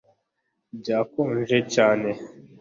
[0.79, 2.09] Byakonje cyane